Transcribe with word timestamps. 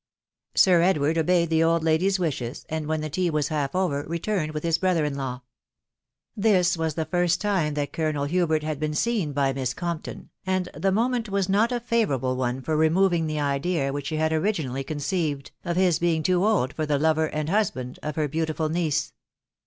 Sir 0.55 0.81
Edward 0.81 1.15
obeyed 1.19 1.51
the 1.51 1.63
old 1.63 1.83
lady's 1.83 2.17
wishes, 2.17 2.65
and 2.69 2.87
when 2.87 3.01
the 3.01 3.09
tea 3.11 3.29
was 3.29 3.49
half 3.49 3.75
over, 3.75 4.01
returned 4.05 4.51
with 4.51 4.63
his 4.63 4.79
brother 4.79 5.05
in 5.05 5.13
law. 5.13 5.43
This 6.35 6.75
was 6.75 6.95
the 6.95 7.05
first 7.05 7.39
time 7.39 7.75
that 7.75 7.93
Colonel 7.93 8.25
Hubert 8.25 8.63
had 8.63 8.79
been 8.79 8.95
seen 8.95 9.31
by 9.31 9.53
Miss 9.53 9.75
Com 9.75 9.99
p 9.99 10.11
ton, 10.11 10.29
and 10.43 10.69
the 10.73 10.91
moment 10.91 11.29
was 11.29 11.47
not 11.47 11.71
a 11.71 11.79
favourable 11.79 12.35
one 12.35 12.61
for 12.63 12.75
re 12.75 12.89
moving 12.89 13.27
the 13.27 13.39
idea 13.39 13.93
which 13.93 14.07
she 14.07 14.17
had 14.17 14.33
originally 14.33 14.83
conceived, 14.83 15.51
of 15.63 15.77
his 15.77 15.99
being 15.99 16.23
too 16.23 16.43
old 16.43 16.73
for 16.73 16.87
the 16.87 16.97
lover 16.97 17.27
and 17.27 17.49
husband 17.49 17.99
of 18.01 18.15
her 18.15 18.27
beautiful 18.27 18.69
niece. 18.69 19.13